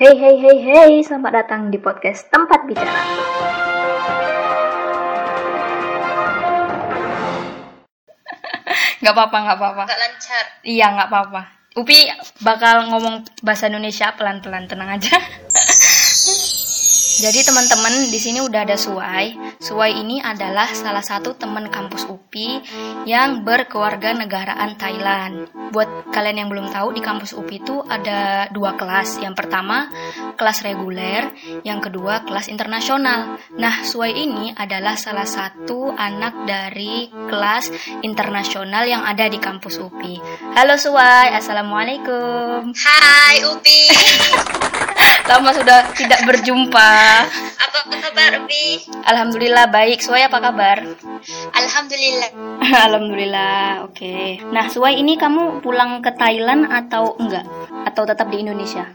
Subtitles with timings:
[0.00, 3.04] Hey hey hey hey, selamat datang di podcast Tempat Bicara.
[9.04, 9.84] Gak apa-apa, gak apa-apa.
[9.84, 10.44] Gak lancar.
[10.64, 11.42] Iya, gak apa-apa.
[11.76, 12.08] Upi
[12.40, 15.20] bakal ngomong bahasa Indonesia pelan-pelan, tenang aja.
[17.20, 19.36] Jadi teman-teman di sini udah ada Suai.
[19.60, 22.64] Suai ini adalah salah satu teman kampus UPI
[23.04, 25.52] yang berkeluarga negaraan Thailand.
[25.68, 29.20] Buat kalian yang belum tahu di kampus UPI itu ada dua kelas.
[29.20, 29.92] Yang pertama
[30.40, 31.28] kelas reguler,
[31.60, 33.36] yang kedua kelas internasional.
[33.52, 37.68] Nah, Suai ini adalah salah satu anak dari kelas
[38.00, 40.16] internasional yang ada di kampus UPI.
[40.56, 42.72] Halo Suai, assalamualaikum.
[42.80, 43.80] Hai Upi.
[45.30, 46.90] Lama sudah tidak berjumpa.
[47.54, 48.82] Apa kabar Upi?
[49.06, 50.02] Alhamdulillah baik.
[50.02, 50.82] Suai apa kabar?
[51.54, 52.30] Alhamdulillah.
[52.90, 53.86] Alhamdulillah.
[53.86, 54.42] Oke.
[54.50, 57.46] Nah, Suai ini kamu pulang ke Thailand atau enggak?
[57.86, 58.90] Atau tetap di Indonesia?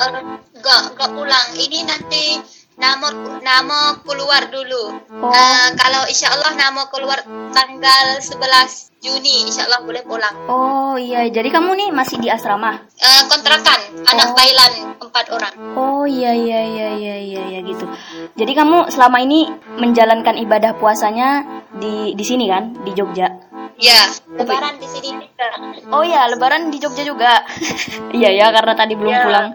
[0.00, 1.46] Uh, gak, gak pulang.
[1.60, 2.40] Ini nanti
[2.80, 3.12] nama
[3.44, 4.96] nama keluar dulu.
[5.12, 5.28] Oh.
[5.28, 7.20] Uh, kalau insya Allah nama keluar
[7.52, 10.34] tanggal 11 Juni, insya Allah boleh pulang.
[10.50, 12.74] Oh iya, jadi kamu nih masih di asrama?
[12.98, 14.34] Uh, kontrakan anak Oh.
[14.34, 15.52] Thailand empat orang.
[15.78, 17.86] Oh iya iya iya iya iya iya gitu.
[18.34, 19.46] Jadi kamu selama ini
[19.78, 23.30] menjalankan ibadah puasanya di di sini kan, di Jogja?
[23.76, 25.48] Ya, Lebaran di sini juga.
[25.92, 27.46] Oh iya, Lebaran di Jogja juga.
[28.18, 29.22] iya ya, karena tadi belum Iya.
[29.22, 29.46] pulang.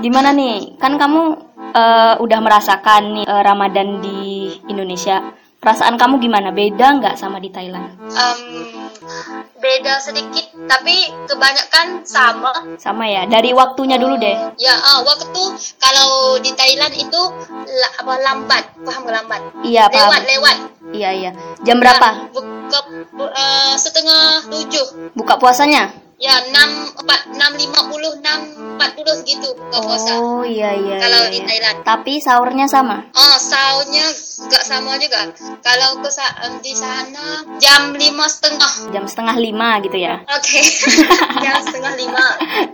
[0.00, 0.80] Gimana nih?
[0.80, 1.22] Kan kamu
[1.70, 4.18] eh, udah merasakan nih eh, Ramadan di
[4.70, 5.20] Indonesia.
[5.60, 6.48] Perasaan kamu gimana?
[6.50, 7.92] Beda nggak sama di Thailand?
[8.00, 8.40] Um,
[9.60, 12.64] beda sedikit, tapi kebanyakan sama.
[12.80, 13.28] Sama ya.
[13.28, 14.56] Dari waktunya dulu deh.
[14.56, 15.42] Ya, ah, waktu
[15.76, 17.20] kalau di Thailand itu
[17.68, 19.40] la- apa lambat, paham nggak lambat?
[19.60, 20.22] Iya Lewat, paham.
[20.24, 20.56] lewat.
[20.96, 21.30] Iya iya.
[21.60, 22.08] Jam berapa?
[22.32, 22.78] Buka
[23.12, 25.12] bu- eh, setengah tujuh.
[25.12, 25.92] Buka puasanya?
[26.20, 28.38] Ya, enam empat enam lima puluh enam
[28.76, 30.20] empat puluh gitu buka puasa.
[30.20, 31.00] Oh iya iya.
[31.00, 31.46] Kalau iya, di iya.
[31.48, 31.78] Thailand.
[31.80, 33.08] Tapi sahurnya sama.
[33.16, 34.04] Oh, sahurnya
[34.44, 35.32] nggak sama juga.
[35.64, 38.92] Kalau ke sa- di sana jam lima setengah.
[38.92, 40.20] Jam setengah lima gitu ya.
[40.28, 40.60] Oke,
[41.44, 42.26] jam setengah lima.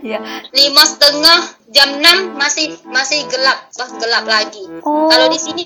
[0.03, 0.19] Iya.
[0.51, 4.63] Lima setengah jam enam masih masih gelap, bah gelap lagi.
[4.81, 5.07] Oh.
[5.07, 5.63] Kalau di sini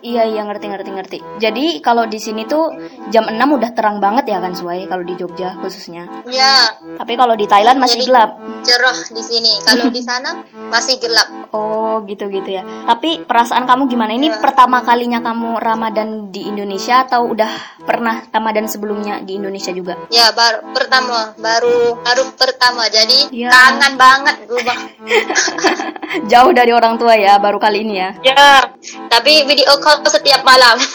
[0.00, 1.18] Iya iya ngerti ngerti ngerti.
[1.38, 2.74] Jadi kalau di sini tuh
[3.08, 6.06] jam 6 udah terang banget ya kan Suai kalau di Jogja khususnya.
[6.26, 8.30] ya Tapi kalau di Thailand masih Jadi- gelap.
[8.62, 9.52] cerah di sini.
[9.62, 10.30] Kalau di sana
[10.68, 11.28] masih gelap.
[11.50, 12.62] Oh gitu gitu ya.
[12.84, 14.12] Tapi perasaan kamu gimana?
[14.12, 14.38] Ini Ya.
[14.38, 17.50] pertama kalinya kamu Ramadan di Indonesia atau udah
[17.80, 19.94] pernah Ramadan sebelumnya di Indonesia juga?
[20.08, 22.88] Ya baru pertama, baru baru pertama.
[22.88, 23.48] Jadi Ya.
[23.48, 24.78] kangen banget rumah.
[26.30, 28.10] Jauh dari orang tua ya, baru kali ini ya.
[28.22, 28.70] Ya.
[29.10, 30.78] Tapi video call setiap malam.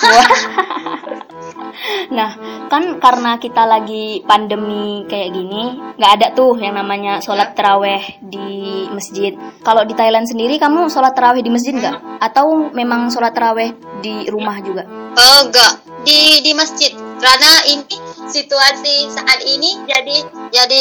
[2.09, 2.35] Nah,
[2.67, 8.89] kan karena kita lagi pandemi kayak gini, nggak ada tuh yang namanya sholat terawih di
[8.91, 9.31] masjid.
[9.63, 12.19] Kalau di Thailand sendiri, kamu sholat terawih di masjid nggak?
[12.19, 13.71] Atau memang sholat terawih
[14.03, 14.83] di rumah juga?
[15.15, 17.95] Oh enggak di di masjid karena ini
[18.31, 20.17] situasi saat ini jadi
[20.55, 20.79] jadi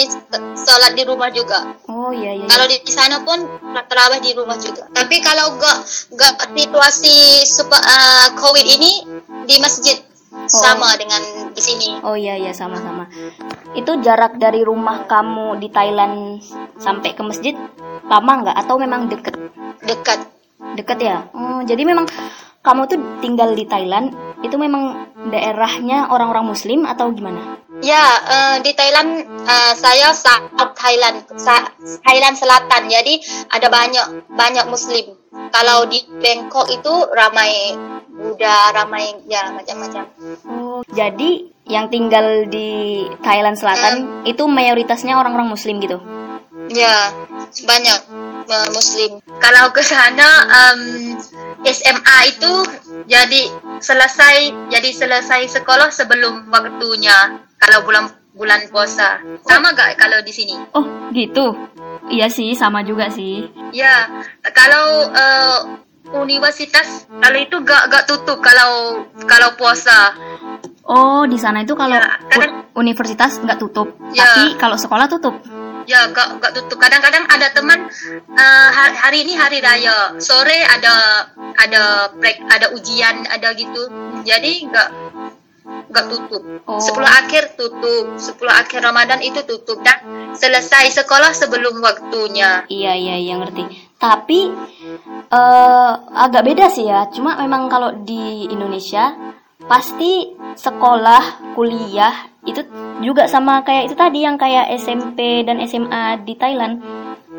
[0.54, 1.74] sholat di rumah juga.
[1.90, 2.46] Oh iya iya.
[2.46, 2.48] iya.
[2.48, 3.38] Kalau di sana pun
[3.90, 4.86] terawih di rumah juga.
[4.94, 5.76] Tapi kalau enggak
[6.14, 9.02] enggak situasi super, eh, covid ini
[9.44, 9.98] di masjid
[10.48, 11.20] sama dengan
[11.52, 11.98] di sini.
[12.06, 13.10] Oh iya iya sama-sama.
[13.74, 16.40] Itu jarak dari rumah kamu di Thailand
[16.78, 17.54] sampai ke masjid
[18.06, 18.56] lama nggak?
[18.56, 19.34] Atau memang deket?
[19.84, 20.20] Dekat.
[20.78, 21.26] Deket ya.
[21.34, 22.06] Oh jadi memang
[22.62, 24.12] kamu tuh tinggal di Thailand
[24.42, 27.58] itu memang daerahnya orang-orang Muslim atau gimana?
[27.78, 31.70] Ya, eh, di Thailand eh, saya South Thailand, Sa-
[32.02, 32.90] Thailand Selatan.
[32.90, 35.14] Jadi ada banyak banyak Muslim.
[35.54, 37.76] Kalau di Bangkok itu ramai
[38.08, 40.04] Buddha, ramai ya macam-macam.
[40.50, 46.02] Oh, jadi yang tinggal di Thailand Selatan itu mayoritasnya orang-orang Muslim gitu.
[46.68, 47.14] Ya,
[47.62, 47.98] banyak
[48.50, 49.22] eh, Muslim.
[49.38, 51.14] Kalau ke sana em,
[51.62, 52.52] SMA itu
[53.06, 53.42] jadi
[53.80, 54.36] selesai
[54.68, 57.14] jadi selesai sekolah sebelum waktunya.
[57.56, 59.18] Kalau bulan bulan puasa.
[59.42, 60.54] Sama gak kalau di sini?
[60.72, 61.58] Oh, gitu.
[62.06, 63.50] Iya sih, sama juga sih.
[63.70, 64.06] Ya,
[64.52, 65.58] kalau eh,
[66.12, 70.14] universitas kalau itu gak gak tutup kalau kalau puasa.
[70.84, 74.24] Oh, di sana itu kalau Ya, kadang- u- universitas nggak tutup, Ya.
[74.24, 75.36] tapi kalau sekolah tutup.
[75.88, 76.76] Ya, gak gak tutup.
[76.76, 77.88] Kadang-kadang ada teman
[78.36, 81.24] eh, hari, hari ini hari raya, sore ada
[81.56, 83.88] ada break, ada ujian, ada gitu.
[84.28, 84.88] Jadi gak
[85.88, 86.44] gak tutup.
[86.68, 86.76] Oh.
[86.76, 90.04] 10 akhir tutup, 10 akhir Ramadan itu tutup dan
[90.36, 92.68] selesai sekolah sebelum waktunya.
[92.68, 93.64] Iya, iya, iya ngerti.
[93.96, 94.40] Tapi
[95.32, 97.08] eh agak beda sih ya.
[97.08, 99.16] Cuma memang kalau di Indonesia
[99.64, 102.62] pasti sekolah, kuliah itu
[103.02, 106.80] juga sama kayak itu tadi yang kayak SMP dan SMA di Thailand.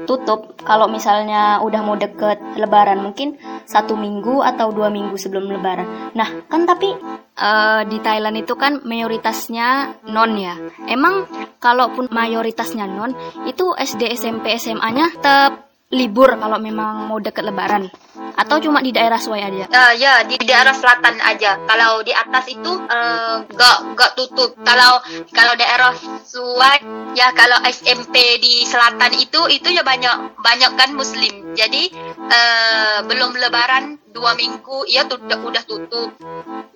[0.08, 3.38] tutup kalau misalnya udah mau deket lebaran mungkin
[3.70, 5.86] satu minggu atau dua minggu sebelum lebaran.
[6.18, 6.98] Nah kan tapi
[7.38, 10.58] uh, di Thailand itu kan mayoritasnya non ya.
[10.90, 11.30] Emang
[11.62, 13.14] kalaupun mayoritasnya non
[13.46, 17.90] itu SD SMP SMA-nya tetap libur kalau memang mau deket lebaran
[18.38, 19.66] atau cuma di daerah Suai aja?
[19.68, 21.58] Uh, ya di daerah selatan aja.
[21.66, 24.54] Kalau di atas itu uh, nggak nggak tutup.
[24.62, 25.02] Kalau
[25.34, 25.92] kalau daerah
[26.24, 26.78] Suai
[27.18, 31.58] ya kalau SMP di selatan itu itu ya banyak banyak kan Muslim.
[31.58, 36.14] Jadi uh, belum Lebaran dua minggu ya udah tutup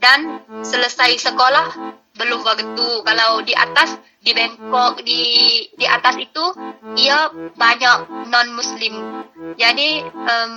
[0.01, 3.01] dan selesai sekolah belum begitu.
[3.01, 5.21] Kalau di atas di Bangkok di
[5.75, 6.45] di atas itu
[6.95, 7.27] ia
[7.59, 9.23] banyak non muslim
[9.59, 10.53] jadi um,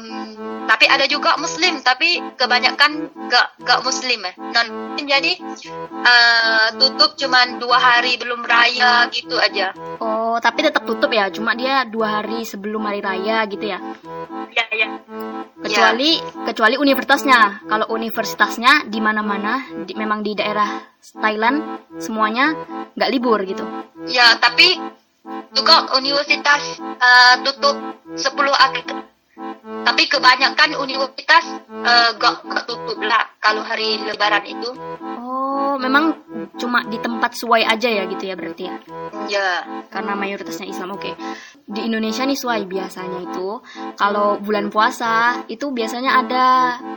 [0.71, 4.69] tapi ada juga muslim tapi kebanyakan gak gak muslim eh non.
[5.07, 5.39] Jadi
[6.03, 9.71] uh, tutup cuma dua hari belum raya gitu aja.
[10.03, 11.31] Oh tapi tetap tutup ya?
[11.31, 13.79] Cuma dia dua hari sebelum hari raya gitu ya
[14.57, 14.89] ya ya
[15.61, 16.49] kecuali ya.
[16.49, 20.81] kecuali universitasnya kalau universitasnya di mana mana memang di daerah
[21.13, 22.57] Thailand semuanya
[22.97, 23.63] nggak libur gitu.
[24.09, 24.81] Ya, tapi
[25.53, 27.77] juga universitas uh, tutup
[28.15, 28.25] 10
[28.57, 29.01] Agustus.
[29.67, 34.73] Tapi kebanyakan universitas uh, gak, gak tutup lah kalau hari lebaran itu.
[35.21, 36.17] Oh, memang
[36.57, 38.75] cuma di tempat suai aja ya gitu ya berarti ya?
[39.29, 39.49] Ya.
[39.93, 41.05] Karena mayoritasnya Islam, oke.
[41.05, 41.15] Okay.
[41.67, 43.59] Di Indonesia nih suai biasanya itu
[43.99, 46.47] kalau bulan puasa itu biasanya ada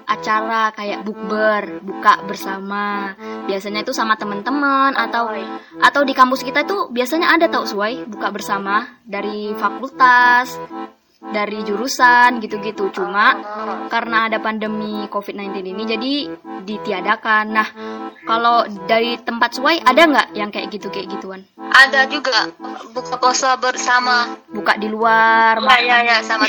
[0.06, 3.18] acara kayak bukber, buka bersama.
[3.50, 5.34] Biasanya itu sama teman-teman atau
[5.82, 10.54] atau di kampus kita itu biasanya ada tau suai buka bersama dari fakultas
[11.20, 12.94] dari jurusan gitu-gitu.
[12.94, 13.36] Cuma
[13.92, 16.14] karena ada pandemi COVID-19 ini jadi
[16.64, 17.46] ditiadakan.
[17.50, 17.68] Nah,
[18.30, 21.42] kalau dari tempat suai ada nggak yang kayak gitu kayak gituan?
[21.58, 22.54] Ada juga
[22.94, 24.38] buka puasa bersama.
[24.54, 25.58] Buka di luar.
[25.66, 26.46] Ya, ya, ya, sama.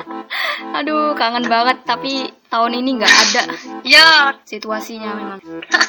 [0.80, 1.84] Aduh, kangen banget.
[1.84, 3.42] Tapi tahun ini nggak ada.
[3.84, 4.32] Ya.
[4.48, 5.40] Situasinya memang.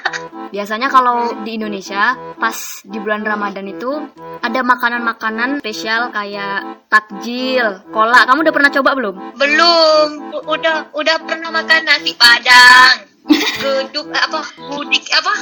[0.56, 3.96] Biasanya kalau di Indonesia pas di bulan Ramadan itu
[4.44, 8.28] ada makanan-makanan spesial kayak takjil, kolak.
[8.28, 9.16] Kamu udah pernah coba belum?
[9.40, 10.08] Belum.
[10.44, 13.15] Udah udah pernah makan nasi padang.
[13.26, 14.46] Guduk apa?
[14.54, 15.34] Gudik apa?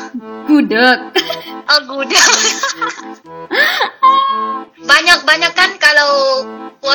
[0.48, 1.00] Gudeg.
[1.68, 2.24] Oh, gudeg.
[4.90, 5.73] Banyak-banyak kan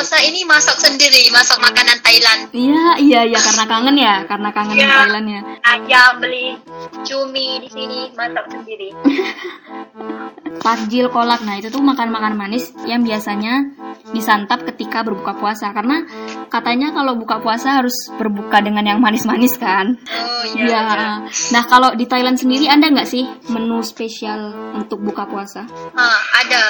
[0.09, 2.49] puasa ini masak sendiri, masak makanan Thailand.
[2.49, 4.89] Iya, iya, iya karena kangen ya, karena kangen ya.
[4.89, 5.41] Thailand ya.
[5.69, 6.57] Ayam beli
[7.05, 8.89] cumi di sini masak sendiri.
[10.65, 13.69] Takjil kolak, nah itu tuh makan-makan manis yang biasanya
[14.09, 16.01] disantap ketika berbuka puasa karena
[16.49, 19.93] katanya kalau buka puasa harus berbuka dengan yang manis-manis kan.
[20.09, 20.65] Oh iya.
[20.65, 20.81] Ya.
[20.89, 21.11] ya.
[21.53, 25.69] Nah kalau di Thailand sendiri ada nggak sih menu spesial untuk buka puasa?
[25.93, 26.63] Ah ada,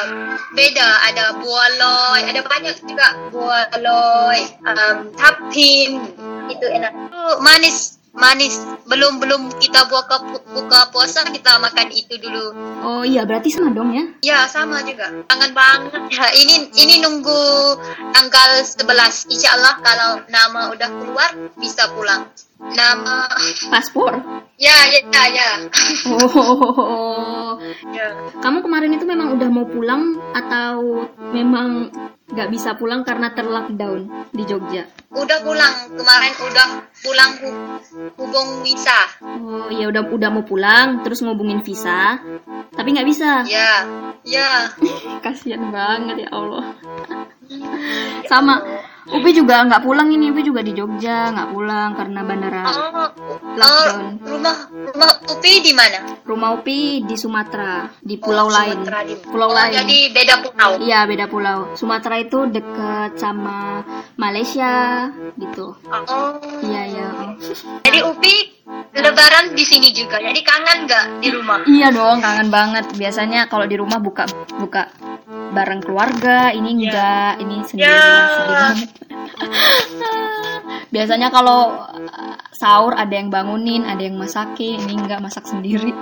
[0.52, 0.90] beda.
[1.08, 6.02] Ada buah loy, ada banyak juga buah loy, um, tapin
[6.50, 6.94] itu enak.
[7.40, 8.58] Manis manis.
[8.90, 10.18] Belum belum kita buka
[10.50, 12.46] buka puasa kita makan itu dulu.
[12.82, 14.06] Oh iya berarti sama dong ya?
[14.26, 15.10] Ya sama juga.
[15.30, 16.02] Kangen banget.
[16.14, 17.42] Ya ini ini nunggu
[18.14, 22.30] tanggal 11 insya Allah kalau nama udah keluar bisa pulang.
[22.60, 23.32] Nama
[23.72, 24.20] paspor?
[24.60, 25.50] Ya ya ya, ya.
[26.12, 27.56] oh.
[27.96, 28.12] Ya.
[28.44, 31.88] kamu kemarin itu memang udah mau pulang atau memang
[32.30, 34.86] nggak bisa pulang karena terlockdown di Jogja?
[35.10, 36.68] Udah pulang kemarin udah
[37.02, 37.32] pulang
[38.18, 39.00] hubung visa.
[39.26, 42.22] Oh iya udah udah mau pulang terus ngubungin visa
[42.74, 43.44] tapi nggak bisa.
[43.50, 43.84] Ya
[44.24, 44.70] ya.
[45.26, 46.78] Kasian banget ya Allah.
[48.30, 48.62] Sama
[49.10, 53.10] Upi juga nggak pulang ini, Upi juga di Jogja nggak pulang karena bandara oh,
[53.58, 54.22] lockdown.
[54.22, 56.22] Oh, rumah rumah Upi di mana?
[56.22, 58.86] Rumah Upi di Sumatera, di pulau oh, lain.
[58.86, 59.18] Di...
[59.26, 59.82] Pulau oh, lain.
[59.82, 60.72] Jadi beda pulau.
[60.78, 61.74] Iya beda pulau.
[61.74, 63.82] Sumatera itu deket sama
[64.14, 65.10] Malaysia
[65.42, 65.74] gitu.
[65.90, 66.38] Oh.
[66.62, 67.08] Iya iya.
[67.82, 68.62] Jadi Upi
[68.94, 70.22] Lebaran di sini juga.
[70.22, 71.66] Jadi kangen nggak di rumah?
[71.66, 72.86] Iya dong, kangen banget.
[72.94, 74.30] Biasanya kalau di rumah buka
[74.62, 74.90] buka
[75.52, 76.78] bareng keluarga, ini yeah.
[76.80, 78.28] enggak, ini sendiri, yeah.
[78.34, 78.84] sendiri.
[80.94, 85.94] Biasanya kalau uh, sahur ada yang bangunin, ada yang masakin, ini enggak masak sendiri.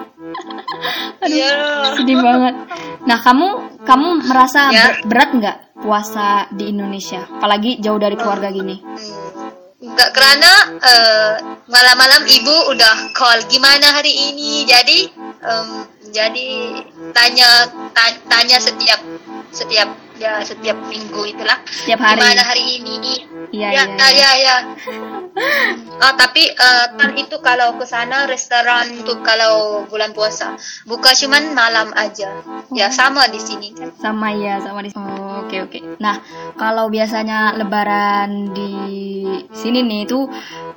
[1.24, 1.96] Aduh, yeah.
[2.00, 2.56] sedih banget.
[3.04, 3.48] Nah, kamu
[3.84, 5.00] kamu merasa yeah.
[5.04, 8.80] berat nggak puasa di Indonesia, apalagi jauh dari keluarga gini?
[9.77, 11.34] Enggak karena uh,
[11.70, 15.00] malam-malam ibu udah call gimana hari ini, jadi
[15.46, 16.50] um, jadi
[17.13, 17.68] tanya
[18.27, 19.00] tanya setiap
[19.51, 21.58] setiap ya setiap minggu itulah.
[21.68, 22.20] Setiap hari.
[22.22, 23.25] Gimana hari ini?
[23.54, 24.56] Iya ya iya ya ya, ya.
[25.98, 30.58] Oh, tapi uh, kan itu kalau ke sana restoran untuk kalau bulan puasa.
[30.86, 32.41] Buka cuman malam aja.
[32.74, 33.94] Ya sama di sini kan.
[33.98, 35.79] Sama ya, sama di oh, Oke, oke.
[36.01, 36.22] Nah,
[36.58, 38.74] kalau biasanya lebaran di
[39.53, 40.25] sini nih itu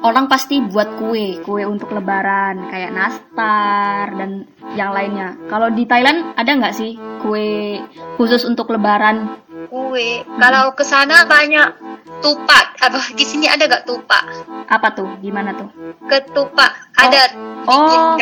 [0.04, 4.44] orang pasti buat kue, kue untuk lebaran kayak nastar dan
[4.76, 5.36] yang lainnya.
[5.48, 7.80] Kalau di Thailand ada nggak sih kue
[8.20, 9.40] khusus untuk lebaran?
[9.68, 10.24] Kue.
[10.24, 11.89] Kalau ke sana banyak
[12.20, 12.66] tupat.
[12.80, 14.24] Apa di sini ada gak tupak?
[14.68, 15.08] Apa tuh?
[15.20, 15.68] Gimana tuh?
[16.06, 16.72] Ketupat.
[16.96, 17.34] Ada.
[17.68, 18.16] Oh,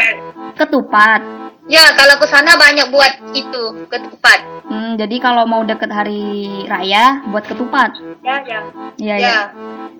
[0.58, 1.20] ketupat.
[1.68, 4.40] Ya, kalau ke sana banyak buat itu, ketupat.
[4.72, 7.92] Hmm, jadi kalau mau deket hari raya buat ketupat.
[8.24, 8.60] Ya, ya.
[8.96, 9.28] Iya, ya.
[9.28, 9.38] ya.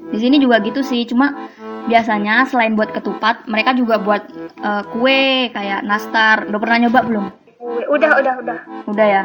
[0.09, 1.37] Di sini juga gitu sih, cuma
[1.85, 4.25] biasanya selain buat ketupat, mereka juga buat
[4.65, 6.49] uh, kue kayak nastar.
[6.49, 7.27] Udah pernah nyoba belum?
[7.68, 8.60] Udah, udah, udah.
[8.92, 9.24] Udah ya.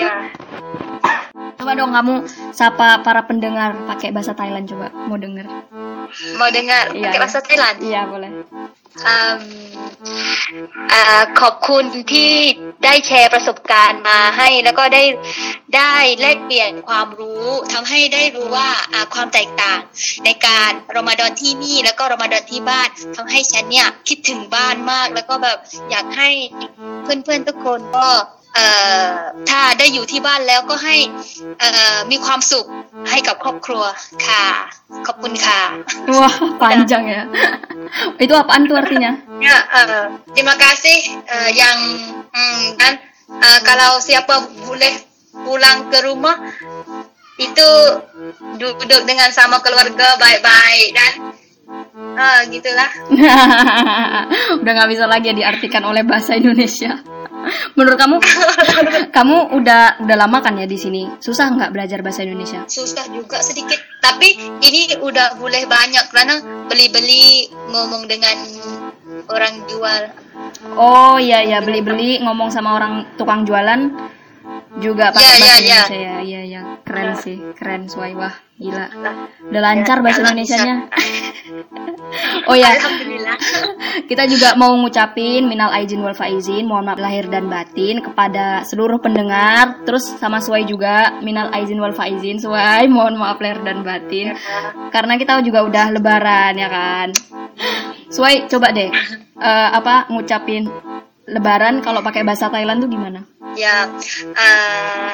[0.00, 0.12] ya.
[1.60, 2.14] Coba dong kamu
[2.52, 4.88] sapa para pendengar pakai bahasa Thailand coba.
[5.08, 5.46] Mau denger?
[6.38, 7.76] Mau dengar iya, pakai bahasa Thailand?
[7.80, 8.30] Iya, boleh.
[8.94, 9.38] Um,
[10.86, 12.32] uh, ขอบคุณที่
[12.83, 15.03] ได้แชร์ประสบการณ์มาให้ แล้วก็ได้
[15.75, 18.69] ได้แลกเปลี่ยนความรู้ทำให้ได้รู้ว่า
[19.13, 19.79] ความแตกต่าง
[20.25, 25.57] ในการรอมฎอนที่นี่ แล้วก็รอมฎอนที่บ้านทำให้ฉันเนี่ยคิดถึงบ้านมาก แล้วก็แบบ
[25.91, 26.29] อยากให้
[27.03, 28.07] เพื่อนๆทุกคนก็
[29.50, 30.96] ถ้าได้อยู่ที่บ้านแล้วก็ให้
[32.10, 32.66] มีความสุข
[33.10, 33.82] ให้กับครอบครัว
[34.26, 34.44] ค่ะ
[35.06, 35.60] ขอบคุณค่ะ
[36.06, 37.22] Wah panjang ya
[38.22, 39.10] itu apaan tuh artinya
[39.42, 41.78] ya uh, terima kasih uh, yang
[42.30, 42.92] um, dan
[43.42, 44.94] uh, kalau siapa boleh
[45.44, 46.38] pulang ke rumah
[47.42, 47.68] itu
[48.54, 51.12] duduk dengan sama keluarga baik-baik dan
[52.14, 52.90] uh, gitulah
[54.62, 57.02] udah nggak bisa lagi diartikan oleh bahasa Indonesia
[57.75, 58.15] Menurut kamu,
[59.17, 61.07] kamu udah udah lama kan ya di sini?
[61.23, 62.65] Susah nggak belajar bahasa Indonesia?
[62.67, 66.35] Susah juga sedikit, tapi ini udah boleh banyak karena
[66.67, 68.37] beli-beli ngomong dengan
[69.31, 70.01] orang jual.
[70.75, 73.91] Oh iya iya beli-beli ngomong sama orang tukang jualan
[74.77, 75.97] juga pakai yeah, bahasa yeah, Indonesia yeah.
[75.97, 76.17] ya.
[76.21, 78.85] Iya iya, keren sih, keren Suai wah, gila.
[79.49, 80.75] Udah lancar yeah, bahasa Indonesianya.
[82.49, 82.77] oh ya.
[82.77, 83.37] Alhamdulillah.
[84.05, 89.01] Kita juga mau ngucapin minal aizin wal faizin, mohon maaf lahir dan batin kepada seluruh
[89.01, 89.81] pendengar.
[89.85, 94.33] Terus sama Suai juga minal aizin wal faizin, Suai mohon maaf lahir dan batin.
[94.93, 97.07] Karena kita juga udah lebaran ya kan.
[98.09, 98.89] Suai coba deh
[99.37, 100.65] uh, apa ngucapin
[101.29, 103.21] lebaran kalau pakai bahasa Thailand tuh gimana?
[103.63, 103.75] Ya
[104.45, 105.11] uh,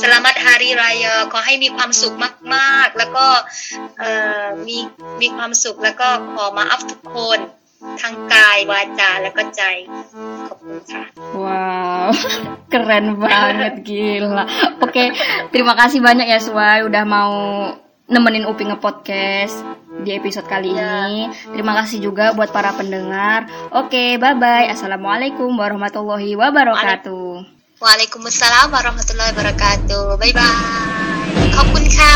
[0.00, 2.14] สลามัตฮารีไรายขอให้มีความสุข
[2.54, 3.26] มาก ๆ แล้วก็
[4.66, 4.78] มี
[5.20, 7.38] มีความสุขแล้วก็ขอมาอัพทุกคน
[8.00, 9.62] ทางกายวาจาแล้วก็ใจ
[10.48, 11.02] ขอบคุณค่ะ
[11.44, 11.64] ว้า
[12.74, 14.44] keren banget gila.
[14.82, 15.06] Oke, okay,
[15.54, 16.26] terima kasih banyak
[18.09, 19.53] nemenin Upi nge-podcast
[20.01, 21.09] di episode kali ya.
[21.09, 21.29] ini.
[21.53, 23.45] Terima kasih juga buat para pendengar.
[23.73, 24.73] Oke, bye-bye.
[24.73, 27.45] Assalamualaikum warahmatullahi wabarakatuh.
[27.79, 30.19] Waalaikumsalam warahmatullahi wabarakatuh.
[30.19, 30.89] Bye-bye.
[31.55, 32.15] ขอบคุณค่ะ